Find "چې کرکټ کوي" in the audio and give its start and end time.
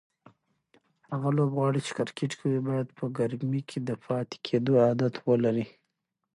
1.87-2.59